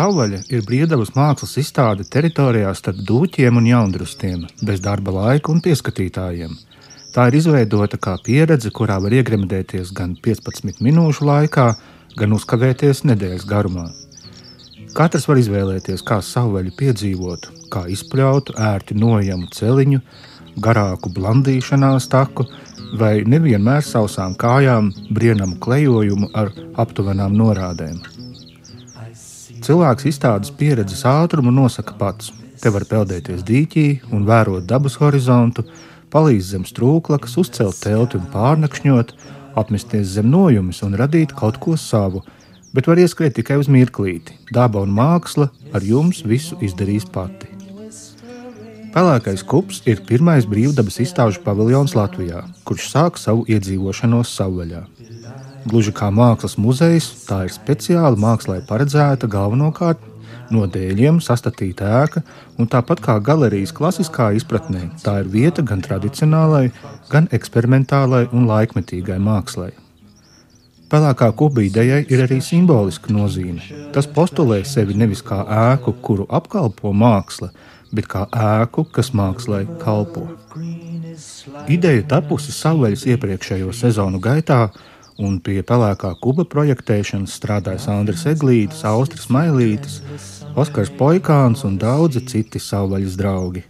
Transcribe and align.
Savvaļa 0.00 0.38
ir 0.48 0.62
brīvdabas 0.64 1.10
mākslas 1.12 1.58
izstāde 1.60 2.06
teritorijā 2.14 2.70
starp 2.78 3.02
dūķiem 3.04 3.58
un 3.60 3.66
jaundrustiem, 3.68 4.46
bez 4.64 4.80
darba 4.80 5.12
laika 5.12 5.50
un 5.52 5.58
pieskatītājiem. 5.60 6.54
Tā 7.12 7.26
ir 7.28 7.34
izveidota 7.36 7.98
kā 8.00 8.14
pieredze, 8.24 8.70
kurā 8.72 8.96
var 9.04 9.12
iegremdēties 9.18 9.90
gan 9.98 10.14
15 10.24 10.80
minūšu 10.86 11.26
laikā, 11.28 11.66
gan 12.16 12.32
uzkavēties 12.32 13.02
nedēļas 13.10 13.44
garumā. 13.50 13.90
Katrs 14.96 15.28
var 15.28 15.42
izvēlēties, 15.42 16.06
kā 16.06 16.22
savvaļu 16.24 16.72
piedzīvot, 16.78 17.50
kā 17.74 17.82
izpļautu 17.92 18.56
ērti 18.70 18.96
nojamu 19.02 19.50
celiņu, 19.58 20.00
garāku 20.64 21.12
blandīšanās 21.18 22.08
taku 22.14 22.48
vai 23.02 23.18
nevienmēr 23.34 23.84
sausām 23.84 24.38
kājām 24.40 24.94
brienamu 25.12 25.60
klejojumu 25.60 26.32
ar 26.32 26.54
aptuvenām 26.86 27.36
norādēm. 27.42 28.00
Cilvēks 29.60 30.06
izstādes 30.08 30.52
pieredzes 30.56 31.02
ātrumu 31.04 31.52
nosaka 31.52 31.92
pats. 32.00 32.30
Te 32.62 32.70
var 32.72 32.86
peldēties 32.88 33.42
dīķī 33.44 33.84
un 34.16 34.24
vērot 34.28 34.64
dabas 34.68 34.96
horizontu, 35.00 35.66
palīdz 36.12 36.54
zem 36.54 36.64
strūklakas, 36.68 37.36
uzcelt 37.42 37.76
telti 37.84 38.16
un 38.16 38.24
pārnakšņot, 38.32 39.12
apmesties 39.60 40.14
zem 40.16 40.30
nojumes 40.32 40.80
un 40.86 40.96
radīt 41.00 41.34
kaut 41.36 41.60
ko 41.60 41.76
savu, 41.76 42.22
bet 42.72 42.88
var 42.88 43.00
ieskriet 43.04 43.36
tikai 43.36 43.60
uz 43.60 43.68
mirklīti. 43.68 44.38
Daba 44.54 44.80
un 44.86 44.96
māksla 44.96 45.50
ar 45.76 45.84
jums 45.84 46.24
visu 46.24 46.56
izdarīs 46.64 47.04
pati. 47.12 47.50
Pelēkais 48.90 49.44
kups 49.46 49.84
ir 49.86 50.00
pirmais 50.08 50.48
brīvdabas 50.50 50.98
izstāžu 51.04 51.44
paviljons 51.44 51.92
Latvijā, 51.94 52.46
kurš 52.66 52.88
sāk 52.90 53.20
savu 53.20 53.44
iedzīvošanos 53.46 54.32
savvaļā. 54.40 54.86
Gluži 55.68 55.92
kā 55.92 56.08
mākslas 56.14 56.56
muzejs, 56.56 57.10
tā 57.28 57.42
ir 57.44 57.52
speciāli 57.52 58.16
mākslā 58.20 58.60
paredzēta 58.68 59.28
galvenokārt 59.28 60.06
no 60.50 60.64
dēļiem 60.66 61.20
sastādīta 61.22 61.88
ēka, 62.00 62.22
un 62.58 62.68
tāpat 62.70 63.02
kā 63.04 63.18
galerijas 63.24 63.74
klasiskā 63.76 64.30
izpratnē, 64.38 64.88
tā 65.04 65.20
ir 65.22 65.30
vieta 65.30 65.62
gan 65.66 65.82
tradicionālai, 65.84 66.70
gan 67.12 67.28
eksperimentālai 67.36 68.26
un 68.32 68.48
laikmetīgai 68.50 69.20
mākslai. 69.22 69.70
Pelēkā 70.90 71.28
kuba 71.38 71.62
idejai 71.62 72.00
ir 72.10 72.24
arī 72.24 72.40
simboliska 72.42 73.12
nozīme. 73.14 73.62
Tas 73.94 74.08
postulē 74.10 74.64
sevi 74.66 74.96
nevis 74.98 75.20
kā 75.22 75.44
ēku, 75.44 75.94
kuru 76.02 76.26
apkalpo 76.26 76.90
māksla, 76.90 77.52
bet 77.94 78.08
kā 78.10 78.24
ēku, 78.26 78.88
kas 78.90 79.12
mākslā 79.14 79.62
kalpo. 79.82 80.26
Ideja 81.70 82.02
tapusi 82.10 82.50
savvaļas 82.54 83.06
iepriekšējo 83.12 83.70
sezonu 83.76 84.18
gaitā, 84.22 84.64
un 85.20 85.38
pie 85.44 85.60
pelēkā 85.66 86.14
kuba 86.22 86.46
projektēšanas 86.48 87.34
strādāja 87.38 87.92
Andris 87.92 88.24
Eglītis, 88.28 88.84
Austris 88.88 89.28
Mailītis, 89.32 90.00
Oskars 90.58 90.90
Poikāns 90.96 91.64
un 91.68 91.76
daudzi 91.80 92.24
citi 92.26 92.62
savvaļas 92.62 93.18
draugi. 93.20 93.64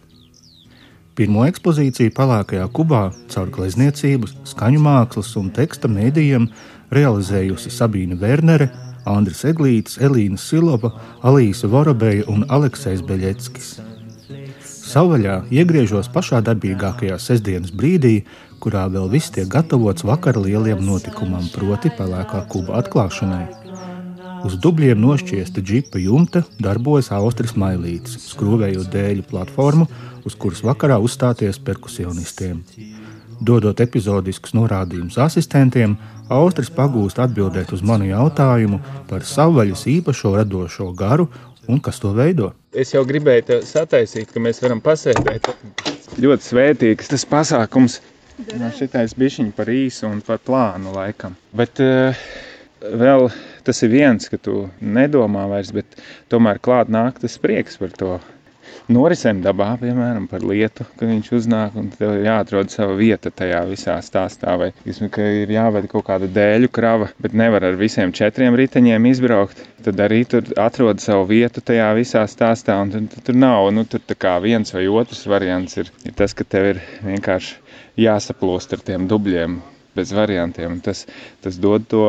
Pirmo 1.19 1.43
ekspozīciju 1.45 2.15
pelēkajā 2.17 2.69
kubā 2.73 3.03
caur 3.33 3.51
glezniecības, 3.53 4.37
skaņu 4.55 4.81
mākslas 4.81 5.35
un 5.37 5.51
teksta 5.53 5.91
mēdījiem 5.91 6.47
realizējusi 6.95 7.73
Sabīna 7.75 8.17
Wernere, 8.23 8.71
Andris 9.11 9.45
Eglītis, 9.49 9.99
Elīna 10.01 10.39
Silova, 10.41 10.95
Alīsa 11.27 11.69
Vorobeja 11.69 12.29
un 12.31 12.47
Aleksis 12.49 13.03
Beļeckis. 13.05 13.75
Savvaļā 14.67 15.37
iegriežos 15.55 16.11
pašā 16.13 16.41
darbīgākajā 16.45 17.17
sestdienas 17.23 17.73
brīdī, 17.73 18.25
kurā 18.61 18.87
vēl 18.93 19.09
viss 19.13 19.33
tiek 19.33 19.49
gatavots 19.49 20.05
vakara 20.05 20.43
lieliem 20.43 20.83
notikumam, 20.85 21.47
proti, 21.55 21.93
pelēkā 21.97 22.45
kuba 22.53 22.81
atklāšanai. 22.83 23.47
Uz 24.45 24.57
dubļiem 24.57 25.01
nošķiesta 25.01 25.61
džipa 25.61 26.01
jumta 26.01 26.43
darbojas 26.65 27.11
Austris 27.13 27.53
Mailītis, 27.61 28.17
skrūvējot 28.33 28.89
dēļu 28.93 29.27
platformu, 29.29 29.87
uz 30.25 30.37
kuras 30.37 30.63
vakarā 30.65 30.97
uzstāties 31.01 31.61
perkusionistiem. 31.65 32.63
Dodot 33.41 33.81
epizodiskus 33.81 34.53
norādījumus 34.57 35.17
asistentiem, 35.21 35.97
Austris 36.31 36.71
pagūst 36.73 37.21
atbildēt 37.21 37.73
uz 37.75 37.81
manu 37.83 38.09
jautājumu 38.11 38.81
par 39.09 39.25
savvaļas 39.27 39.87
īpašo 39.91 40.35
radošo 40.37 40.91
garu 40.97 41.29
un 41.71 41.81
kas 41.85 42.01
to 42.03 42.13
veido. 42.17 42.51
Es 42.75 42.95
jau 42.95 43.03
gribēju 43.07 43.61
sataisīt, 43.67 44.33
ka 44.35 44.43
mēs 44.43 44.63
varam 44.65 44.83
pasēdēt. 44.85 45.51
Ļoti 46.21 46.47
svētīgs 46.47 47.11
tas 47.13 47.27
pasākums. 47.31 48.01
No 48.57 48.71
šitais 48.73 49.13
bišķiņ 49.21 49.51
par 49.57 49.69
īsu 49.69 50.09
un 50.09 50.23
par 50.25 50.41
plānu 50.41 50.95
laikam. 50.95 51.35
Bet 51.57 51.83
uh, 51.85 52.17
vēl 52.81 53.29
tas 53.67 53.83
ir 53.85 53.93
viens, 53.93 54.31
ka 54.33 54.39
tu 54.41 54.65
nedomā 54.81 55.45
vairs, 55.51 55.73
bet 55.77 55.99
tomēr 56.33 56.61
klāt 56.65 56.89
nāk 56.93 57.21
tas 57.21 57.37
prieks 57.43 57.77
par 57.81 57.93
to 58.01 58.15
norisēm 58.93 59.41
dabā, 59.45 59.71
piemēram, 59.81 60.27
par 60.31 60.45
lietu, 60.47 60.87
ka 60.99 61.09
viņš 61.09 61.31
uznāk 61.39 61.77
un 61.81 61.89
tev 61.95 62.15
ir 62.17 62.27
jāatrod 62.27 62.73
sava 62.73 62.97
vieta 62.99 63.33
tajā 63.35 63.63
visā 63.71 63.97
stāstā. 64.05 64.57
Vai 64.61 64.71
vismaz, 64.85 65.13
ka 65.15 65.27
ir 65.43 65.53
jāved 65.55 65.89
kaut 65.93 66.07
kāda 66.09 66.29
dēļu 66.31 66.71
krava, 66.75 67.11
bet 67.23 67.37
nevar 67.37 67.67
ar 67.69 67.79
visiem 67.81 68.15
četriem 68.17 68.59
riteņiem 68.61 69.11
izbraukt. 69.13 69.65
Tad 69.85 70.01
arī 70.05 70.23
tur 70.29 70.49
atrod 70.61 71.01
savu 71.01 71.27
vietu 71.31 71.63
tajā 71.65 71.91
visā 71.99 72.27
stāstā. 72.29 72.81
Un 72.85 73.09
tur, 73.09 73.25
tur 73.27 73.39
nav 73.39 73.71
nu, 73.75 73.87
tur 73.89 74.05
viens 74.45 74.75
vai 74.75 74.87
otrs 74.89 75.27
variants. 75.27 75.77
Ir, 75.81 75.93
ir 76.05 76.17
tas, 76.17 76.35
ka 76.35 76.45
tev 76.45 76.73
ir 76.75 76.83
vienkārši 77.07 77.57
jāsaplūst 78.01 78.77
ar 78.77 78.85
tiem 78.87 79.09
dubļiem 79.11 79.61
bez 79.97 80.13
variantiem. 80.15 80.81
Tas, 80.85 81.07
tas 81.43 81.59
dod 81.61 81.89
to 81.91 82.05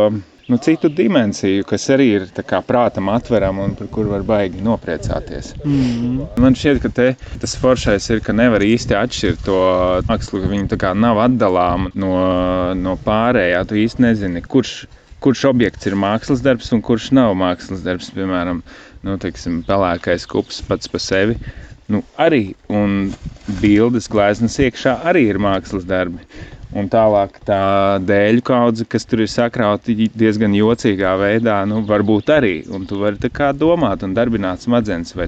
nu, 0.51 0.57
citu 0.59 0.89
dimensiju, 0.91 1.63
kas 1.67 1.85
arī 1.95 2.07
ir 2.17 2.25
prātam 2.67 3.07
atverama 3.13 3.63
un 3.69 3.75
par 3.79 3.87
kuru 3.93 4.11
var 4.11 4.25
baigi 4.27 4.59
nopriecāties. 4.65 5.53
Mm 5.63 5.83
-hmm. 5.83 6.41
Man 6.43 6.57
šķiet, 6.59 6.81
ka 6.83 6.89
te, 6.89 7.15
tas 7.39 7.55
foršais 7.61 8.09
ir, 8.09 8.19
ka 8.19 8.33
nevar 8.33 8.61
īsti 8.61 8.97
atšķirt 9.03 9.45
to 9.45 9.59
mākslu, 10.09 10.41
ka 10.41 10.51
viņi 10.51 10.93
nav 10.99 11.23
atdalāmi 11.27 11.91
no, 11.93 12.73
no 12.73 12.97
pārējā. 13.05 13.65
Tu 13.67 13.75
īsti 13.85 14.01
nezini, 14.01 14.41
kurš, 14.41 14.85
kurš 15.19 15.45
objekts 15.45 15.85
ir 15.87 15.95
mākslas 15.95 16.43
darbs 16.43 16.71
un 16.73 16.81
kurš 16.81 17.11
nav 17.11 17.35
mākslas 17.35 17.83
darbs. 17.83 18.11
Piemēram, 18.11 18.63
nu, 19.03 19.17
teiksim, 19.17 19.63
pelēkais 19.63 20.27
kups 20.27 20.61
pats 20.61 20.87
par 20.87 20.99
sevi. 20.99 21.37
Nu, 21.87 22.03
arī 22.17 22.55
un 22.69 23.13
bildes 23.61 24.07
gleznas 24.11 24.59
iekšā 24.59 24.99
arī 25.03 25.29
ir 25.29 25.39
mākslas 25.39 25.87
darbi. 25.87 26.19
Un 26.71 26.87
tālāk 26.87 27.35
tā 27.43 27.99
dēļu 28.07 28.43
kaudze, 28.47 28.85
kas 28.87 29.03
tur 29.03 29.25
ir 29.25 29.29
sakrauta 29.31 29.91
diezgan 29.91 30.53
jocīgā 30.55 31.17
veidā, 31.19 31.57
nu, 31.67 31.81
varbūt 31.87 32.31
arī. 32.31 32.53
Un 32.71 32.85
tu 32.87 33.01
vari 33.01 33.19
domāt 33.59 34.05
un 34.07 34.13
darbināt 34.15 34.63
smadzenes, 34.63 35.11
vai 35.17 35.27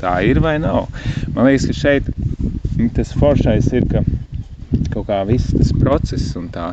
tā 0.00 0.16
ir 0.26 0.40
vai 0.42 0.56
nav. 0.58 0.88
Man 1.36 1.46
liekas, 1.46 1.68
ka 1.70 1.76
šeit 1.78 2.10
tas 2.96 3.14
foršais 3.14 3.70
ir, 3.76 3.86
ka 3.86 4.02
kaut 4.90 5.06
kā 5.06 5.20
viss 5.28 5.54
tas 5.54 5.70
process 5.78 6.34
un 6.34 6.50
tā 6.50 6.72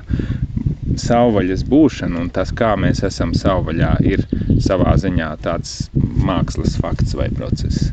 savvaļas 0.97 1.61
būšana 1.69 2.17
un 2.23 2.33
tas, 2.33 2.49
kā 2.49 2.73
mēs 2.79 3.03
esam 3.05 3.35
savvaļā, 3.37 3.91
ir 4.01 4.25
savā 4.65 4.95
ziņā 4.97 5.29
tāds 5.45 5.91
mākslas 6.25 6.79
fakts 6.81 7.13
vai 7.13 7.29
process. 7.29 7.91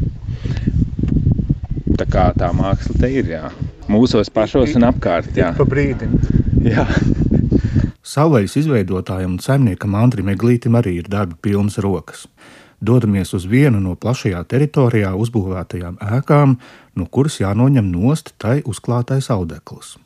Tā 2.01 2.09
kā 2.09 2.31
tā 2.39 2.49
māksla 2.57 2.97
te 3.05 3.13
ir, 3.13 3.29
jā 3.37 3.53
mūsos 3.91 4.31
pašos 4.33 4.75
un 4.79 4.87
apkārt. 4.89 5.33
Jā, 5.37 5.53
pa 5.57 5.67
brīdim. 5.69 6.15
Jā. 6.65 6.87
Savvaļas 8.05 8.59
izveidotājam 8.61 9.37
un 9.37 9.41
saimniekam 9.43 9.97
Andrim 9.99 10.29
Eglītam 10.33 10.77
arī 10.79 10.99
ir 11.01 11.09
darba 11.11 11.37
pilnas 11.43 11.81
rokas. 11.83 12.27
Dodamies 12.85 13.33
uz 13.37 13.47
vienu 13.49 13.81
no 13.81 13.95
plašajā 13.97 14.43
teritorijā 14.51 15.15
uzbūvētajām 15.17 15.97
ēkām, 16.19 16.57
no 16.99 17.07
kuras 17.09 17.39
jānoņem 17.41 17.89
nost 17.91 18.35
tai 18.39 18.59
uzklātais 18.69 19.31
audekls. 19.33 19.97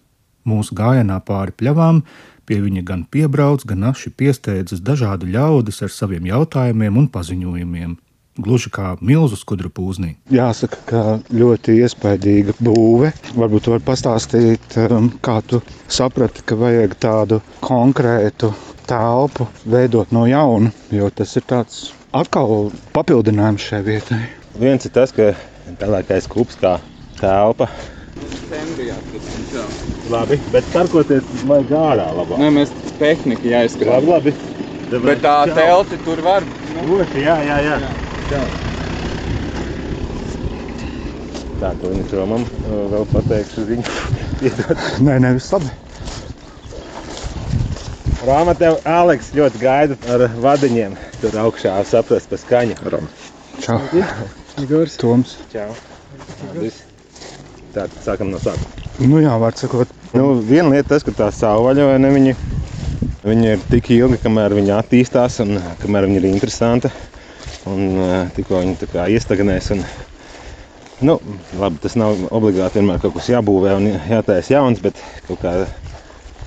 Mūsu 0.46 0.76
gājienā 0.78 1.18
pāri 1.26 1.56
pļavām 1.58 2.04
pie 2.48 2.60
viņa 2.64 2.84
gan 2.86 3.02
piebrauc, 3.04 3.66
gan 3.68 3.82
naši 3.88 4.14
piesteidzas 4.14 4.80
dažādi 4.80 5.32
ļaudis 5.34 5.82
ar 5.84 5.92
saviem 5.92 6.31
jautājumiem 6.31 7.02
un 7.02 7.10
paziņojumiem 7.12 7.96
gluži 8.38 8.70
kā 8.75 8.94
milzu 9.00 9.38
skudru 9.38 9.70
pūznī. 9.75 10.14
Jāsaka, 10.32 10.81
ka 10.88 11.02
ļoti 11.35 11.79
iespaidīga 11.82 12.56
būve. 12.62 13.12
Varbūt 13.35 13.67
tu 13.67 13.75
vari 13.75 13.87
pastāstīt, 13.87 14.79
um, 14.87 15.11
kā 15.25 15.40
tu 15.46 15.61
saprati, 15.90 16.44
ka 16.46 16.58
vajag 16.58 16.96
tādu 17.02 17.43
konkrētu 17.64 18.52
telpu 18.88 19.49
veidot 19.69 20.14
no 20.17 20.25
jauna, 20.29 20.73
jo 20.94 21.11
tas 21.12 21.37
ir 21.37 21.44
tāds 21.49 21.88
atkal 22.17 22.70
papildinājums 22.96 23.69
šai 23.69 23.82
vietai. 23.85 24.23
Viens 24.58 24.88
ir 24.88 24.94
tas, 24.94 25.12
ka 25.14 25.34
pelēkais 25.81 26.29
kups 26.32 26.58
kā 26.62 26.79
telpa. 27.20 27.69
Labi, 30.08 30.38
bet 30.55 30.67
starkoties 30.70 31.44
vajag 31.46 31.75
ārā 31.76 32.08
labāk. 32.17 32.41
Nē, 32.41 32.50
mēs 32.56 32.73
tehniski 32.99 33.52
jāizskatās. 33.52 34.08
Labi, 34.08 34.34
labi. 34.34 35.05
Bet 35.05 35.25
tā 35.25 35.38
telti 35.52 36.00
tur 36.06 36.25
var. 36.25 36.46
Nu. 36.75 37.02
Jā, 37.14 37.41
jā, 37.44 37.62
jā. 37.69 37.81
jā. 37.84 38.07
Tā, 38.28 38.40
tā 41.60 41.72
to 41.80 41.92
viņa 41.92 42.06
čomam 42.10 42.46
vēl 42.69 43.06
pateikšu 43.12 43.66
ziņu. 43.70 43.84
nē, 45.06 45.19
nē, 45.25 45.34
viss 45.38 45.52
labi. 45.54 45.72
Rāma 48.28 48.52
tev 48.58 48.80
Aleks 48.88 49.30
ļoti 49.36 49.62
gaida 49.62 49.96
ar 50.12 50.26
vadiņiem. 50.42 50.96
Tur 51.22 51.38
augšā 51.44 51.76
saprast 51.88 52.28
pa 52.28 52.40
skaņu. 52.40 52.76
Ram. 52.92 53.08
Čau. 53.64 53.80
Igors. 54.60 54.98
Toms. 55.00 55.38
Čau. 55.54 55.70
Viss. 56.58 56.84
Tā, 57.72 57.86
sākam 58.04 58.34
no 58.34 58.42
sākuma. 58.42 58.88
Nu 58.98 59.22
jā, 59.22 59.32
var 59.38 59.54
sakot, 59.56 59.88
Nu, 60.16 60.38
viena 60.40 60.70
lieta 60.72 60.94
tas, 60.94 61.04
ka 61.04 61.12
tā 61.12 61.26
savvaļa, 61.34 61.84
vai 61.90 61.96
ne, 62.00 62.10
viņi, 62.14 62.32
viņi 63.28 63.50
ir 63.52 63.64
tik 63.69 63.90
ilgi, 63.92 64.16
kamēr 64.22 64.54
viņi 64.56 64.72
attīstās 64.72 65.36
un 65.44 65.58
kamēr 65.82 66.06
viņi 66.08 66.16
ir 66.22 66.28
interesanti. 66.31 66.90
Un 67.69 68.31
tikko 68.37 68.62
viņi 68.62 68.88
iestagnēs. 69.15 69.70
Un, 69.75 69.82
nu, 71.09 71.19
labi, 71.61 71.81
tas 71.85 71.97
nav 72.00 72.20
obligāti 72.35 72.81
vienmēr 72.81 73.00
kaut 73.03 73.17
kas 73.19 73.31
jābūvē 73.32 73.75
un 73.79 73.91
jātaisa 74.11 74.55
jauns, 74.56 74.81
bet 74.85 75.00
kaut 75.29 75.43
kā 75.43 75.55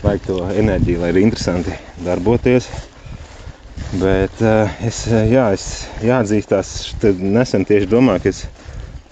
vajag 0.01 0.23
to 0.27 0.39
enerģiju, 0.63 1.01
lai 1.03 1.11
ir 1.13 1.21
interesanti 1.21 1.75
darboties. 2.05 2.69
Bet 3.91 4.39
es, 4.87 5.03
jā, 5.09 5.49
es 5.55 5.67
jāatzīstās, 6.05 6.73
nesen 7.19 7.67
tieši 7.67 7.89
domāju, 7.91 8.23
ka 8.23 8.31
es 8.31 8.45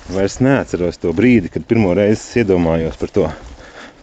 vairs 0.10 0.40
neatceros 0.42 0.98
to 1.04 1.12
brīdi, 1.14 1.52
kad 1.54 1.68
pirmo 1.70 1.92
reizi 1.98 2.42
iedomājos 2.42 2.98
par 3.02 3.12
to 3.18 3.28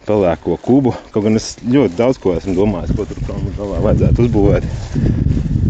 pelēko 0.07 0.57
kubu. 0.63 0.93
Kaut 1.13 1.27
gan 1.27 1.39
es 1.39 1.53
ļoti 1.67 1.99
daudz 1.99 2.19
ko 2.23 2.33
esmu 2.37 2.55
domājis, 2.57 2.95
ko 2.97 3.05
tur 3.09 3.21
galā 3.59 3.83
vajadzētu 3.85 4.25
uzbūvēt. 4.25 4.67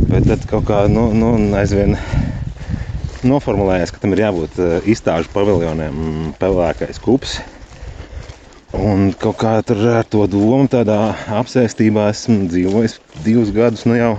Bet 0.07 0.29
tad 0.29 0.45
kaut 0.49 0.67
kā 0.69 0.85
nu, 0.91 1.09
nu, 1.17 1.33
aizvien 1.59 1.97
noformulējās, 3.27 3.91
ka 3.91 4.01
tam 4.03 4.13
ir 4.15 4.23
jābūt 4.27 4.59
eh, 4.61 4.89
izstāžu 4.93 5.31
paviljoniem 5.33 6.33
pelēkais 6.39 7.01
kups. 7.03 7.39
Un 8.77 9.11
kaut 9.15 9.39
kā 9.39 9.53
tur 9.65 9.79
ar 9.95 10.07
to 10.11 10.25
domu 10.29 10.67
tādā 10.69 10.99
apsēstībā 11.39 12.09
esmu 12.11 12.49
dzīvojis 12.51 12.97
divus 13.25 13.53
gadus 13.55 13.85
nu 13.87 13.95
jau. 13.97 14.15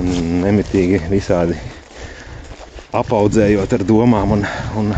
Un 0.00 0.10
nemitīgi 0.44 1.00
visādi 1.10 1.56
apaudzējot 2.96 3.74
ar 3.76 3.84
domām 3.88 4.36
un, 4.36 4.44
un, 4.80 4.92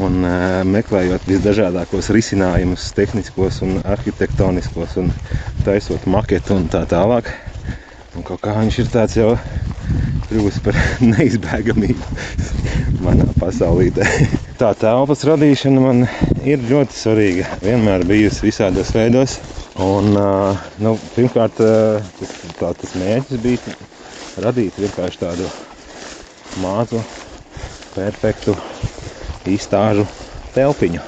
un 0.00 0.20
uh, 0.24 0.62
meklējot 0.68 1.26
visdažādākos 1.28 2.10
risinājumus, 2.14 2.90
tehniskos 2.96 3.60
un 3.66 3.78
arhitektoniskos, 3.84 4.96
un 5.00 5.10
taisot 5.66 6.06
maketu 6.10 6.58
un 6.58 6.68
tā 6.72 6.84
tālāk. 6.90 7.30
Un 8.14 8.26
kaut 8.26 8.42
kā 8.44 8.54
viņš 8.60 8.78
ir 8.82 8.90
tāds 8.92 9.16
jau 9.18 9.32
kļuvis 10.28 10.60
par 10.64 10.78
neizbēgamību 11.12 13.02
manā 13.04 13.26
pasaulītē. 13.40 14.06
Tā 14.60 14.70
telpas 14.78 15.24
radīšana 15.26 15.82
man 15.82 16.04
ir 16.46 16.62
ļoti 16.68 16.94
svarīga. 16.94 17.48
Vienmēr 17.64 18.06
bijusi 18.06 18.46
visādos 18.46 18.92
veidos. 18.94 19.40
Un, 19.82 20.14
uh, 20.14 20.64
nu, 20.78 20.94
pirmkārt, 21.16 21.58
uh, 21.64 21.98
tas, 22.20 22.34
tā, 22.60 22.70
tas 22.78 22.94
mērķis 22.98 23.42
bija 23.42 23.74
radīt 24.44 24.78
vienkārši 24.78 25.22
tādu 25.24 25.50
mazu, 26.62 27.02
perfektu 27.96 28.54
izstāžu 29.52 30.06
telpiņu 30.54 31.04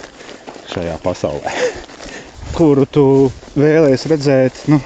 šajā 0.74 0.98
pasaulē. 1.04 1.56
kuru 2.56 2.86
tu 2.88 3.04
vēlēsies 3.58 4.06
redzēt, 4.10 4.60
nu, 4.72 4.78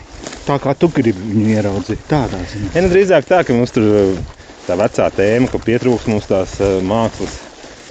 tā 0.47 0.57
kā 0.63 0.75
tu 0.79 0.89
gribi 0.95 1.23
viņu 1.33 1.53
ieraudzīt. 1.55 2.03
Tādā 2.11 2.41
ziņā. 2.51 2.71
Ja, 2.75 2.83
nu, 2.85 2.91
drīzāk 2.93 3.29
tā, 3.29 3.43
ka 3.47 3.55
mums 3.55 3.75
tur 3.75 3.87
uh, 3.87 4.41
tā 4.67 4.77
vecā 4.81 5.07
tēma, 5.15 5.51
ka 5.53 5.61
pietrūks 5.63 6.09
mums 6.11 6.27
tās 6.31 6.57
uh, 6.63 6.79
mākslas 6.83 7.37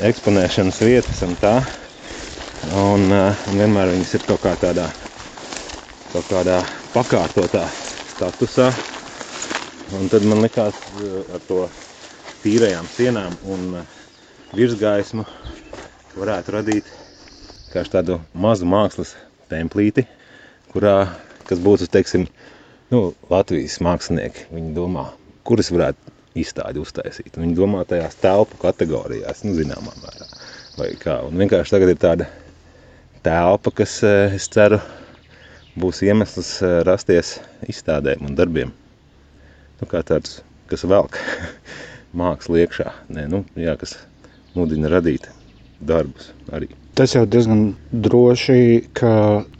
eksponēšanas 0.10 0.82
vietas 0.84 1.24
un 1.28 1.36
tā. 1.40 1.56
Un, 2.76 3.08
uh, 3.08 3.46
un 3.52 3.62
vienmēr 3.62 3.94
viņas 3.94 4.18
ir 4.18 4.26
kaut 4.28 4.44
kā 4.44 4.56
tādā, 4.60 4.90
kaut 6.12 6.28
kādā 6.32 6.60
pakārtotā 6.96 7.64
statusā. 8.18 8.72
Un 9.96 10.12
tad 10.12 10.28
man 10.28 10.44
likās 10.44 10.76
ar 11.34 11.46
to 11.48 11.64
tīrajām 12.44 12.92
sienām 12.98 13.40
un 13.48 13.80
uh, 13.80 13.96
virsgaismu 14.56 15.26
varētu 16.18 16.56
radīt 16.56 16.88
kā 17.70 17.84
tādu 17.86 18.18
mazu 18.34 18.66
mākslas 18.70 19.14
templīti, 19.50 20.06
kurā, 20.74 20.96
kas 21.50 21.62
būtu, 21.62 21.90
teiksim, 21.92 22.26
nu, 22.94 23.12
Latvijas 23.30 23.78
mākslinieki, 23.86 24.48
viņi 24.54 24.74
domā, 24.78 25.10
kuras 25.46 25.70
varētu 25.74 26.16
izstādi 26.40 26.82
uztaisīt. 26.82 27.38
Viņi 27.38 27.58
domā 27.58 27.84
tajās 27.90 28.18
telpu 28.22 28.58
kategorijās, 28.62 29.44
nu, 29.46 29.56
zināmā 29.58 29.94
mērā. 30.02 30.30
Vai 30.80 30.92
kā. 31.02 31.20
Un 31.28 31.38
vienkārši 31.42 31.76
tagad 31.76 31.94
ir 31.94 32.02
tāda 32.02 32.30
telpa, 33.26 33.74
kas, 33.82 34.00
eh, 34.08 34.36
es 34.38 34.48
ceru, 34.50 34.80
būs 35.80 36.02
iemesls 36.06 36.56
eh, 36.64 36.80
rasties 36.88 37.38
izstādēm 37.70 38.26
un 38.30 38.38
darbiem. 38.38 38.74
Nu, 39.80 39.90
kā 39.90 40.02
tāds, 40.06 40.40
kas 40.72 40.86
velk 40.90 41.18
mākslu 42.22 42.64
iekšā. 42.64 42.94
Nē, 43.14 43.28
nu, 43.32 43.44
jā, 43.60 43.76
kas 43.80 43.98
mudina 44.58 44.92
radīt 44.92 45.30
darbus 45.80 46.32
arī. 46.52 46.70
Tas 47.00 47.14
jau 47.16 47.24
diezgan 47.24 47.76
droši, 48.06 48.90
ka 48.98 49.12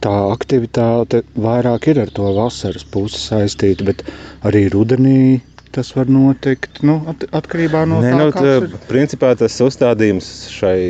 tā 0.04 0.16
aktivitāte 0.32 1.22
vairāk 1.40 1.88
ir 1.92 2.02
ar 2.02 2.10
to 2.12 2.32
vasaras 2.36 2.84
pusi 2.84 3.20
saistīta, 3.22 3.86
bet 3.88 4.04
arī 4.44 4.66
rudenī 4.74 5.40
tas 5.72 5.92
var 5.94 6.10
notikt 6.10 6.82
nu, 6.82 6.98
at 7.10 7.24
atkarībā 7.30 7.84
no 7.88 8.00
Nē, 8.02 8.10
tā, 8.10 8.18
nu, 8.18 8.32
tā, 8.34 8.54
ir. 8.58 8.74
principā 8.90 9.30
tas 9.38 9.54
uzstādījums 9.62 10.28
šai 10.50 10.80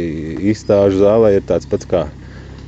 izstāžu 0.52 1.02
zālē 1.04 1.34
ir 1.36 1.44
tāds 1.46 1.68
pats 1.68 1.88
kā 1.90 2.06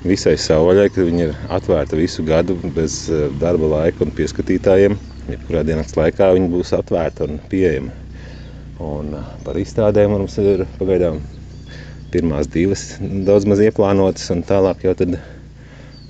visai 0.04 0.36
savvaļai, 0.40 0.90
ka 0.92 1.06
viņi 1.08 1.26
ir 1.28 1.34
atvērti 1.56 1.98
visu 1.98 2.26
gadu 2.26 2.58
bez 2.76 3.06
eh, 3.08 3.26
darba 3.40 3.70
laika 3.78 4.04
un 4.04 4.14
pieskatītājiem. 4.14 4.98
Jebkurā 5.30 5.62
dienas 5.66 5.94
laikā 5.96 6.32
viņi 6.36 6.52
būs 6.52 6.74
atvērti 6.76 7.28
un 7.28 7.42
pieejami. 7.50 8.01
Un 8.82 9.14
eh, 9.14 9.30
par 9.46 9.58
izstādēm 9.60 10.16
mums 10.16 10.36
ir 10.42 10.64
pagaidām 10.78 11.20
pirmās 12.12 12.50
divas 12.52 12.96
daudz 13.00 13.46
maz 13.48 13.62
ieplānotas, 13.64 14.28
un 14.34 14.42
tālāk 14.46 14.84
jau 14.86 14.94
tad, 14.98 15.16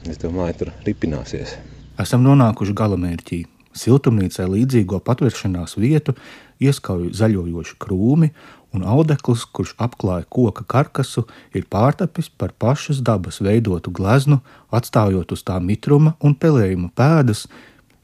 es 0.09 0.21
domāju, 0.23 0.63
tur 0.63 0.73
ripināsies. 0.87 1.57
Esam 2.03 2.25
nonākuši 2.27 2.75
galamērķī. 2.79 3.43
Siltumnīcai 3.73 4.49
līdzīgo 4.53 4.99
patvēršanās 5.05 5.79
vietu 5.81 6.13
ieskauj 6.61 7.13
zaļojoši 7.17 7.79
krūmi, 7.81 8.29
un 8.77 8.85
audekls, 8.89 9.45
kurš 9.53 9.75
apklāja 9.81 10.27
koka 10.33 10.65
karkasu, 10.69 11.27
ir 11.57 11.67
pārtapis 11.73 12.29
par 12.29 12.55
pašas 12.59 13.03
dabas 13.05 13.41
veidotu 13.45 13.93
gleznu, 13.93 14.41
atstājot 14.73 15.33
uz 15.37 15.45
tā 15.45 15.59
mitruma 15.61 16.15
un 16.25 16.37
pelējuma 16.37 16.93
pēdas, 16.97 17.47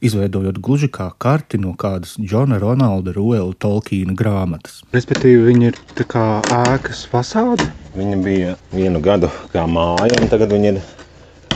izveidojot 0.01 0.59
gluži 0.63 0.87
kā 0.91 1.09
karti 1.19 1.59
no 1.59 1.73
kādas 1.79 2.15
Džona 2.19 2.59
Ronalda 2.61 3.11
Ruela 3.15 3.51
Tolkiena 3.59 4.15
grāmatas. 4.17 4.79
Respektīvi, 4.95 5.43
viņi 5.49 5.69
ir 5.71 5.79
tā 5.97 6.05
kā 6.07 6.25
ēkas 6.61 7.03
fasāde. 7.11 7.67
Viņa 7.97 8.19
bija 8.23 8.55
vienu 8.71 9.01
gadu 9.03 9.31
kā 9.53 9.65
māja, 9.67 10.21
un 10.21 10.31
tagad 10.31 10.53
viņa 10.55 10.71
ir 10.73 10.81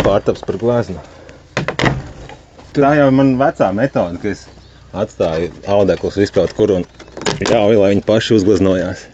pārtaps 0.01 0.44
par 0.48 0.60
gleznu. 0.60 1.00
Tā 2.74 2.96
jau 2.98 3.08
ir 3.08 3.15
mana 3.15 3.38
vecā 3.39 3.70
metode, 3.75 4.20
ka 4.20 4.34
es 4.34 4.48
atstāju 4.98 5.53
audeklus 5.70 6.20
viskaut 6.20 6.53
kur 6.58 6.75
un 6.79 6.88
ļauju, 7.39 7.79
lai 7.79 7.94
viņi 7.94 8.06
paši 8.08 8.38
uzgleznojās. 8.39 9.08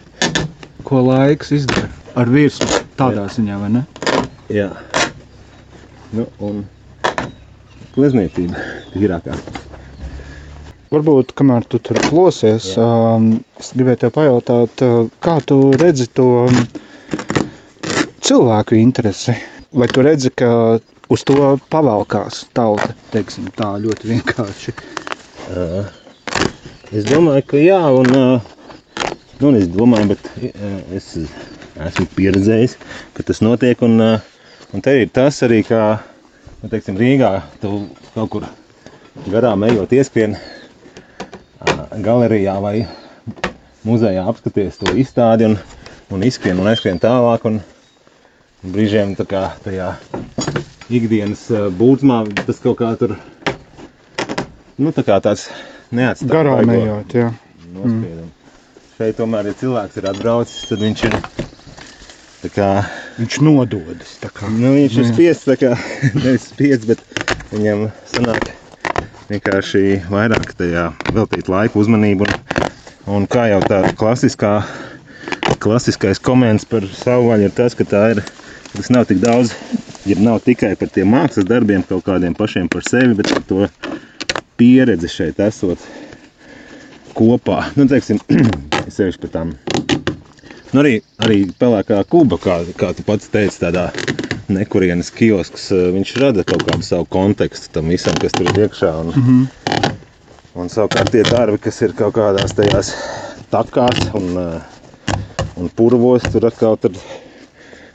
Ko 0.84 1.04
laiks 1.06 1.52
izdara 1.54 1.90
ar 2.18 2.30
virsmu 2.32 2.82
tādā 2.98 3.28
ziņā, 3.30 3.60
vai 3.62 3.70
ne? 3.78 3.86
Jā. 4.50 4.70
Nu, 6.10 6.26
un 6.42 6.64
glezniecība 7.96 8.68
tīrākā. 8.94 9.36
Varbūt, 10.90 11.30
kamēr 11.38 11.66
tu 11.70 11.78
tur 11.78 12.00
klosies, 12.02 12.72
um, 12.82 13.28
es 13.62 13.70
gribēju 13.76 14.00
te 14.02 14.08
pajautāt, 14.14 14.82
uh, 14.82 15.04
kā 15.22 15.36
tu 15.46 15.58
redzi 15.78 16.08
to 16.18 16.26
um, 16.48 16.56
cilvēku 18.26 18.74
interesi? 18.74 19.36
Vai 19.70 19.86
tu 19.86 20.02
redzi, 20.02 20.32
ka 20.34 20.80
uz 21.14 21.22
to 21.26 21.52
pavalkās 21.70 22.42
tauta, 22.58 22.90
teiksim, 23.14 23.52
tā 23.54 23.70
ļoti 23.84 24.10
vienkārši? 24.10 24.74
Uh, 25.54 25.86
es 26.90 27.06
domāju, 27.06 27.46
ka 27.54 27.62
jā, 27.62 27.78
un, 27.94 28.10
uh, 28.18 29.14
nu, 29.38 29.54
es 29.54 29.70
domāju, 29.70 30.10
bet 30.16 30.30
uh, 30.50 30.76
es 30.98 31.12
esmu 31.86 32.10
pieredzējis, 32.18 32.80
ka 33.14 33.30
tas 33.30 33.46
notiek, 33.46 33.86
un, 33.86 33.94
uh, 34.02 34.48
un 34.74 34.82
te 34.82 34.98
ir 35.04 35.14
tas 35.14 35.38
arī, 35.46 35.62
kā, 35.70 35.84
nu, 36.60 36.68
teiksim, 36.68 36.98
Rīgā 37.00 37.32
tu 37.62 37.86
kaut 38.14 38.30
kur 38.34 38.48
garām 39.30 39.64
ejot 39.68 39.92
ieskrien 39.96 40.36
galerijā 42.04 42.56
vai 42.62 42.76
muzejā 43.84 44.24
apskaties 44.28 44.78
to 44.80 44.94
izstādi 45.00 45.48
un, 45.48 45.56
un 46.12 46.24
izskrien 46.26 46.60
un 46.60 46.68
aizskrien 46.70 47.00
tālāk, 47.00 47.46
un 47.48 47.60
brīžiem 48.64 49.16
tā 49.18 49.26
kā 49.28 49.44
tajā 49.64 49.94
ikdienas 50.92 51.46
būtmā 51.78 52.22
tas 52.44 52.60
kaut 52.62 52.80
kā 52.80 52.92
tur, 53.00 53.16
nu, 54.78 54.92
tā 54.92 55.04
kā 55.06 55.20
tāds 55.22 55.48
neatstāj 55.94 56.32
Garām 56.32 56.72
ejot, 56.74 57.16
jā. 57.16 57.30
nospiedumu. 57.72 58.30
Šeit 59.00 59.16
tomēr, 59.16 59.48
ja 59.48 59.56
cilvēks 59.56 59.96
ir 59.96 60.10
atbraucis, 60.10 60.66
tad 60.68 60.82
viņš 60.84 61.04
ir 61.08 61.16
tā 62.42 62.50
kā, 62.52 62.68
Viņš 63.20 63.40
nododas. 63.44 64.16
nu, 64.48 64.72
viņš 64.78 64.96
ir 65.02 65.10
spiests, 65.10 65.46
tā 65.48 65.58
kā, 65.60 65.74
nevis 66.24 66.48
spiests, 66.50 66.88
bet 66.88 67.04
viņam 67.52 67.90
sanāk 68.08 68.54
vienkārši 69.30 70.00
vairāk 70.10 70.54
tajā 70.58 70.88
veltīt 71.14 71.50
laiku, 71.52 71.82
uzmanību. 71.84 72.26
Un, 72.26 72.70
un 73.14 73.28
kā 73.30 73.46
jau 73.52 73.60
tā 73.68 73.82
klasiskā 73.98 74.54
klasiskais 75.60 76.20
komentārs 76.24 76.66
par 76.68 76.86
savu 76.96 77.30
vaļu 77.30 77.48
ir 77.48 77.56
tas, 77.56 77.76
ka 77.76 77.86
tā 77.88 78.04
ir. 78.14 78.22
Tas 78.70 78.90
nav 78.94 79.08
tik 79.10 79.18
daudz, 79.22 79.52
ja 80.06 80.14
nav 80.22 80.38
tikai 80.46 80.76
par 80.78 80.92
tiem 80.94 81.10
mākslas 81.10 81.48
darbiem, 81.48 81.82
kaut 81.86 82.04
kādiem 82.06 82.36
pašiem 82.38 82.68
par 82.70 82.86
sevi, 82.86 83.16
bet 83.18 83.32
par 83.34 83.42
to 83.48 83.66
pieredzi 84.60 85.10
šeit 85.10 85.42
esot 85.42 85.82
kopā. 87.18 87.64
Nu, 87.74 87.88
teiksim, 87.90 88.22
sevišķi 88.96 89.26
par 89.26 89.34
tām. 89.34 89.54
Nu, 90.70 90.84
arī, 90.84 91.00
arī 91.18 91.40
pelēkā 91.58 91.96
kuba, 92.06 92.36
kā, 92.38 92.60
kā 92.78 92.92
tu 92.94 93.02
pats 93.06 93.30
teici, 93.32 93.58
tādā 93.58 93.88
nekurienes 94.50 95.08
kiosks, 95.14 95.68
viņš 95.96 96.12
rada 96.22 96.44
kaut 96.46 96.62
kādu 96.68 96.86
savu 96.86 97.08
kontekstu 97.10 97.72
tam 97.74 97.90
visam, 97.90 98.14
kas 98.22 98.34
tur 98.36 98.46
ir 98.52 98.66
iekšā. 98.66 98.90
Un, 99.00 99.10
mm 99.10 99.24
-hmm. 99.26 99.90
un 100.62 100.70
savukārt 100.70 101.10
tie 101.10 101.22
darbi, 101.26 101.58
kas 101.58 101.82
ir 101.82 101.92
kaut 101.98 102.14
kādās 102.14 102.54
tajās 102.54 102.92
takās 103.50 103.98
un, 104.14 104.38
un 105.56 105.68
purvos, 105.74 106.22
tur 106.32 106.46
atkal 106.46 106.76
tur, 106.76 106.92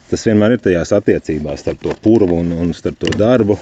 tas 0.10 0.28
vienmēr 0.28 0.52
ir 0.52 0.60
tajās 0.60 0.92
attiecībās 0.92 1.60
starp 1.60 1.82
to 1.82 1.96
purvu 2.02 2.40
un, 2.40 2.52
un 2.52 2.74
starp 2.74 3.00
to 3.00 3.08
darbu 3.18 3.58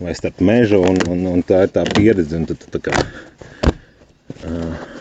vai 0.00 0.14
starp 0.14 0.40
mežu, 0.40 0.82
un, 0.82 0.98
un, 1.08 1.26
un 1.26 1.42
tā 1.42 1.62
ir 1.64 1.72
tā 1.72 1.84
pieredze. 1.94 2.36
Un, 2.36 2.44
tu, 2.46 2.54
tu, 2.54 2.66
tā 2.72 2.80
kā, 2.84 3.04
uh, 4.44 4.95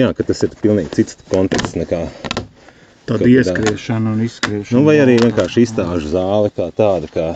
jā, 0.00 0.12
tas 0.18 0.42
ir 0.46 0.56
pilnīgi 0.62 0.94
cits 0.98 1.18
konteksts 1.30 1.76
nekā 1.78 2.06
Tāda 3.04 3.28
ieskriešana 3.28 4.14
un 4.16 4.22
izskriešana. 4.24 4.78
Nu, 4.78 4.86
vai 4.86 4.96
arī 5.02 5.18
vienkārši 5.20 5.66
izstāžu 5.66 6.08
zāle 6.14 6.48
kā 6.56 6.70
tāda, 6.72 7.10
kā, 7.12 7.26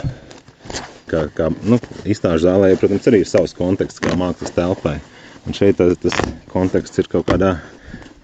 kā, 1.11 1.27
kā 1.37 1.51
nu, 1.61 1.77
izstāžu 2.09 2.47
zālē, 2.47 2.71
protams, 2.81 3.09
arī 3.11 3.21
ir 3.21 3.29
savs 3.29 3.53
konteksts 3.57 4.01
kā 4.01 4.15
mākslas 4.17 4.55
telpai. 4.57 4.97
Un 5.45 5.57
šeit 5.57 5.77
tas, 5.77 5.93
tas 6.01 6.17
konteksts 6.49 7.03
ir 7.03 7.11
kaut 7.13 7.29
kādā 7.29 7.59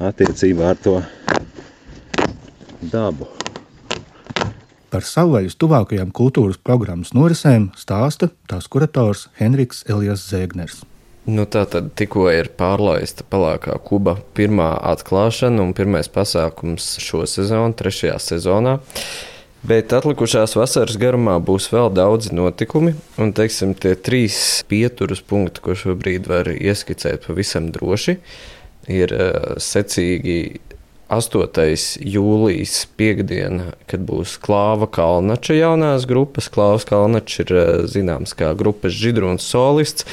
attiecībā 0.01 0.73
ar 0.73 0.81
to 0.81 0.97
dabu. 2.81 3.29
Par 4.89 5.05
savvaļas 5.05 5.59
tuvākajām 5.61 6.15
kultūras 6.17 6.57
programmas 6.57 7.13
norisēm 7.17 7.73
stāsta 7.77 8.31
tās 8.49 8.71
kurators 8.73 9.29
Henriks 9.37 9.85
Elijas 9.91 10.25
Zēgners. 10.31 10.81
Nu, 11.25 11.47
tā 11.49 11.63
tad 11.65 11.95
tikko 11.97 12.27
ir 12.29 12.51
pārlaista 12.59 13.25
pelēkā 13.25 13.79
kuba 13.87 14.19
pirmā 14.37 14.75
atklāšana 14.93 15.63
un 15.65 15.71
pirmais 15.77 16.11
pasākums 16.13 16.99
šo 17.01 17.23
sezonu, 17.29 17.73
trešajā 17.79 18.19
sezonā. 18.21 18.75
Bet 19.65 19.95
atlikušās 19.97 20.53
vasaras 20.59 20.99
garumā 21.01 21.39
būs 21.41 21.71
vēl 21.73 21.89
daudzi 21.97 22.35
notikumi, 22.37 22.93
un 23.17 23.33
teiksim, 23.33 23.73
tie 23.73 23.95
trīs 23.97 24.37
pieturas 24.69 25.25
punkti, 25.25 25.63
ko 25.65 25.73
šobrīd 25.73 26.29
var 26.29 26.51
ieskicēt 26.53 27.25
pavisam 27.25 27.71
droši, 27.73 28.19
ir 28.93 29.17
uh, 29.17 29.55
secīgi 29.57 30.37
8. 31.15 32.01
jūlijas 32.03 32.89
piekdiena, 32.99 33.69
kad 33.87 34.03
būs 34.09 34.35
Klāva 34.43 34.89
Kalnača 34.91 35.55
jaunās 35.55 36.09
grupas. 36.11 36.49
Klāvs 36.51 36.87
Kalnačs 36.89 37.45
ir 37.45 37.53
eh, 37.55 37.69
zināms 37.91 38.35
kā 38.35 38.51
grupas 38.59 38.97
židruns 38.99 39.47
solists, 39.47 40.09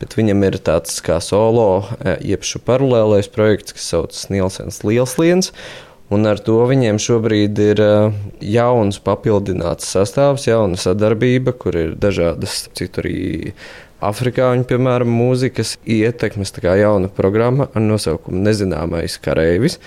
bet 0.00 0.16
viņam 0.16 0.46
ir 0.48 0.56
tāds 0.64 0.96
kā 1.04 1.18
solo, 1.20 1.84
eh, 2.00 2.16
iepšu 2.32 2.62
paralēlais 2.64 3.28
projekts, 3.32 3.76
kas 3.76 3.90
saucas 3.92 4.30
Nielsens 4.32 4.80
Lielsliens. 4.86 5.52
Un 6.08 6.24
ar 6.30 6.40
to 6.40 6.60
viņiem 6.70 7.02
šobrīd 7.02 7.60
ir 7.66 7.84
eh, 7.84 8.18
jauns 8.56 9.02
papildināts 9.04 9.92
sastāvs, 9.92 10.48
jauna 10.48 10.80
sadarbība, 10.80 11.52
kur 11.52 11.76
ir 11.76 11.94
dažādas 12.00 12.62
citu 12.72 13.04
arī 13.04 13.20
afrikāņu, 14.00 14.64
piemēram, 14.68 15.12
mūzikas 15.20 15.76
ietekmes. 15.84 16.56
Tā 16.56 16.64
kā 16.64 16.76
jauna 16.80 17.12
programma 17.12 17.68
ar 17.72 17.84
nosaukumu 17.84 18.44
Nezināmais 18.48 19.20
kareivis. 19.20 19.80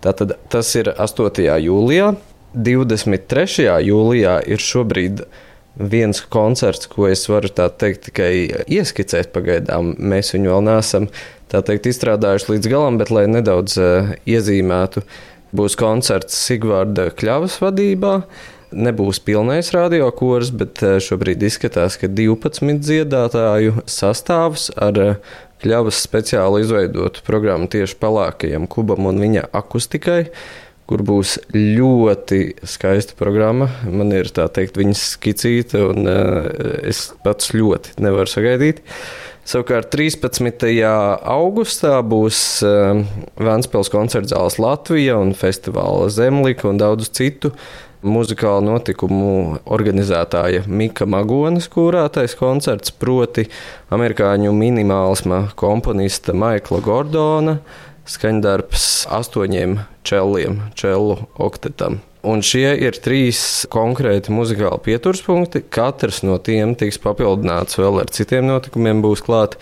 Tātad 0.00 0.36
tas 0.52 0.72
ir 0.80 0.92
8. 0.96 1.44
jūlijā. 1.60 2.14
23. 2.50 3.68
jūlijā 3.86 4.40
ir 4.50 4.62
šobrīd 4.64 5.24
viens 5.78 6.20
koncerts, 6.32 6.88
ko 6.90 7.06
es 7.08 7.26
varu 7.30 7.50
teikt, 7.52 8.08
tikai 8.08 8.32
ieskicēt 8.66 9.30
pagaidām. 9.34 9.94
Mēs 9.98 10.34
viņu 10.34 10.54
vēl 10.54 10.64
neesam 10.66 11.10
teikt, 11.52 11.90
izstrādājuši 11.90 12.54
līdz 12.54 12.70
galam, 12.72 12.98
bet 13.00 13.12
lai 13.14 13.26
nedaudz 13.30 13.76
uh, 13.80 14.14
iezīmētu, 14.28 15.04
būs 15.56 15.76
koncerts 15.78 16.38
Sigvārda 16.46 17.10
Kļavas 17.14 17.60
vadībā. 17.62 18.20
Nebūs 18.70 19.18
pilnais 19.26 19.72
radiokors, 19.74 20.52
bet 20.54 20.82
uh, 20.86 20.98
šobrīd 21.02 21.42
izskatās, 21.46 21.98
ka 22.00 22.10
12 22.10 22.82
dziedātāju 22.82 23.84
sastāvs 23.90 24.68
ar 24.78 25.00
uh, 25.02 25.38
Kļavas 25.60 26.00
speciāli 26.06 26.64
izveidotu 26.64 27.22
programmu 27.26 27.68
tieši 27.70 27.98
pelēkajam 28.00 28.66
kubam 28.70 29.08
un 29.10 29.20
viņa 29.20 29.50
akustikai, 29.56 30.22
kur 30.90 31.04
būs 31.06 31.36
ļoti 31.54 32.40
skaista 32.66 33.16
programma. 33.18 33.68
Man 33.86 34.14
ir 34.16 34.32
tā 34.34 34.48
teikt, 34.50 34.80
viņas 34.80 35.02
skicīta, 35.16 35.84
un 35.92 36.08
uh, 36.08 36.48
es 36.88 37.10
pats 37.24 37.52
ļoti 37.54 38.00
nevaru 38.02 38.32
sagaidīt. 38.32 38.80
Savukārt 39.50 39.90
13. 39.92 40.80
augustā 41.26 41.94
būs 42.06 42.40
uh, 42.66 43.04
Vēnspils 43.40 43.92
koncerts 43.92 44.32
zāles 44.34 44.58
Latvija 44.62 45.16
un 45.20 45.32
festivāla 45.36 46.10
Zemlika 46.12 46.68
un 46.70 46.80
daudz 46.80 47.08
citu 47.16 47.52
muzikālu 48.06 48.64
notikumu 48.64 49.60
organizētāja 49.68 50.64
Mika 50.66 51.06
Magonas 51.08 51.68
kūrātais 51.72 52.36
koncerts, 52.38 52.92
proti 52.92 53.46
amerikāņu 53.92 54.52
minimālisma 54.56 55.46
komponista 55.58 56.34
Maikla 56.36 56.80
Gordona 56.84 57.58
skaņdarbs 58.10 58.86
astoņiem 59.12 59.78
čelliem, 60.06 60.62
čellu 60.74 61.18
oktetam. 61.38 62.00
Un 62.26 62.42
šie 62.44 62.74
ir 62.84 62.98
trīs 63.00 63.64
konkrēti 63.72 64.32
muzikāli 64.34 64.82
pieturspunkti. 64.90 65.62
Katrs 65.72 66.20
no 66.26 66.36
tiem 66.36 66.74
tiks 66.76 67.00
papildināts 67.00 67.78
vēl 67.80 68.02
ar 68.02 68.12
citiem 68.12 68.44
notikumiem, 68.50 69.00
būs 69.04 69.24
klāts 69.24 69.56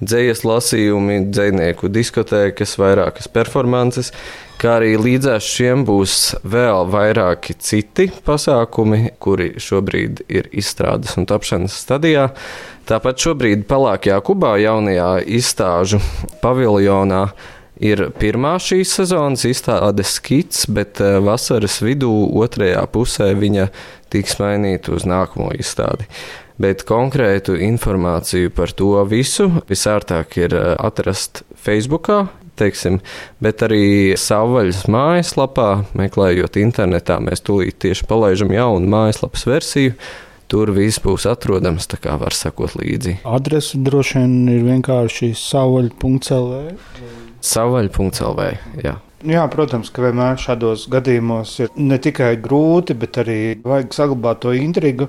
dzējas 0.00 0.44
lasījumi, 0.46 1.26
dzinieku 1.28 1.90
diskotēkas, 1.92 2.76
vairākas 2.80 3.28
performances 3.32 4.12
kā 4.58 4.78
arī 4.80 4.94
līdzās 4.98 5.46
šiem 5.46 5.84
būs 5.86 6.14
vēl 6.46 6.88
vairāki 6.90 7.54
citi 7.62 8.08
pasākumi, 8.26 9.14
kuri 9.22 9.52
šobrīd 9.62 10.24
ir 10.28 10.48
izstrādes 10.50 11.14
un 11.20 11.28
tapšanas 11.30 11.76
stadijā. 11.84 12.28
Tāpat 12.88 13.20
šobrīd 13.22 13.66
Pelēkajā 13.68 14.18
Kubā, 14.24 14.56
jaunajā 14.62 15.12
izstāžu 15.38 16.00
paviljonā, 16.42 17.28
ir 17.78 18.08
pirmā 18.18 18.56
šīs 18.62 18.96
sezonas 18.98 19.44
izstāde 19.46 20.06
skits, 20.06 20.66
bet 20.72 21.02
eh, 21.04 21.18
vasaras 21.22 21.78
vidū, 21.84 22.10
otrajā 22.42 22.82
pusē, 22.92 23.30
viņa 23.38 23.68
tiks 24.12 24.38
mainīta 24.42 24.96
uz 24.96 25.06
nākamo 25.08 25.52
izstādi. 25.58 26.08
Bet 26.58 26.82
konkrētu 26.88 27.54
informāciju 27.68 28.50
par 28.50 28.72
to 28.74 28.96
visu 29.06 29.46
visērtāk 29.68 30.40
ir 30.40 30.56
eh, 30.58 30.74
atrast 30.74 31.44
Facebook, 31.54 32.10
teiksim, 32.58 33.00
bet 33.44 33.64
arī 33.66 34.14
savvaļas 34.18 34.86
mājaslapā, 34.92 35.68
meklējot 35.98 36.58
internetā, 36.60 37.18
mēs 37.24 37.44
tūlīt 37.46 37.80
tieši 37.84 38.08
palaižam 38.10 38.52
jaunu 38.54 38.90
mājaslapas 38.90 39.46
versiju. 39.48 39.96
Tur 40.48 40.70
viss 40.72 41.00
būs 41.04 41.26
atrodams, 41.28 41.84
tā 41.90 41.98
kā 42.00 42.14
var 42.16 42.32
sekot 42.32 42.78
līdzi. 42.80 43.18
Adrese 43.28 43.76
droši 43.84 44.22
vien 44.22 44.36
ir 44.48 44.62
vienkārši 44.64 45.34
savvaļa.lv. 45.36 46.78
Savvaļa.lv. 47.44 48.46
Jā. 48.80 48.94
Jā, 49.28 49.42
protams, 49.50 49.90
ka 49.90 50.04
vienmēr 50.04 50.38
šādos 50.38 50.86
gadījumos 50.92 51.56
ir 51.64 51.72
ne 51.76 51.98
tikai 51.98 52.36
grūti, 52.40 52.94
bet 52.96 53.18
arī 53.18 53.38
vajag 53.64 53.96
saglabāt 53.96 54.44
to 54.44 54.54
intrigu. 54.54 55.08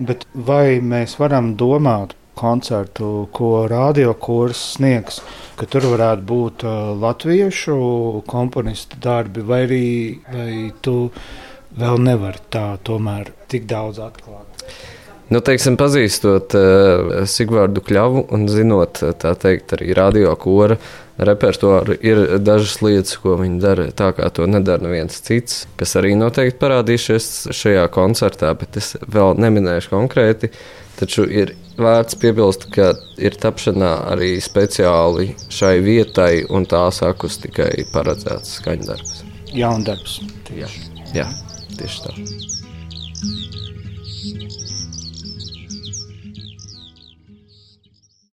Bet 0.00 0.24
vai 0.32 0.80
mēs 0.80 1.18
varam 1.20 1.52
domāt 1.60 2.16
koncertu, 2.40 3.28
ko 3.36 3.66
radiokurs 3.70 4.62
sniegs, 4.76 5.20
ka 5.60 5.68
tur 5.68 5.90
varētu 5.92 6.26
būt 6.32 6.64
uh, 6.66 6.78
latviešu 7.00 7.76
komponistu 8.30 9.00
darbi, 9.02 9.44
vai 9.44 9.64
arī 9.68 9.90
vai 10.32 10.54
tu 10.82 11.10
vēl 11.78 12.00
nevari 12.02 12.40
tā 12.50 12.72
tomēr 12.86 13.30
tik 13.50 13.68
daudz 13.70 14.00
atklāt. 14.02 14.46
Nu, 15.30 15.38
teiksim, 15.46 15.76
pazīstot 15.78 16.56
uh, 16.58 17.20
Sigvārdu 17.30 17.84
Kļavu 17.86 18.24
un 18.34 18.48
zinot, 18.50 18.98
tā 19.22 19.36
teikt, 19.38 19.76
arī 19.76 19.92
radiokora 19.94 20.80
repertuāru, 21.20 21.94
ir 22.02 22.22
dažas 22.42 22.80
lietas, 22.82 23.14
ko 23.20 23.36
viņi 23.38 23.60
dara 23.62 23.86
tā, 23.94 24.10
kā 24.16 24.26
to 24.34 24.48
nedara 24.50 24.82
neviens 24.82 25.20
cits, 25.22 25.66
kas 25.78 25.94
arī 26.00 26.16
noteikti 26.18 26.58
parādīsies 26.58 27.50
šajā 27.54 27.86
koncertā, 27.94 28.50
bet 28.58 28.80
es 28.80 28.94
vēl 29.06 29.38
neminēšu 29.38 29.92
konkrēti. 29.92 30.50
Taču 31.00 31.24
ir 31.24 31.54
vērts 31.80 32.18
piebilst, 32.20 32.66
ka 32.74 32.90
ir 33.16 33.36
tapšanā 33.40 33.92
arī 34.12 34.34
speciāli 34.44 35.30
šai 35.48 35.78
vietai 35.86 36.44
un 36.52 36.68
tās 36.68 37.00
akustikai 37.06 37.86
paredzēts 37.94 38.58
skaņdarbs. 38.60 39.24
Jaundarbs. 39.56 40.20
Jā, 40.52 40.68
jā, 41.16 41.26
tieši 41.78 42.04
tā. 42.04 42.14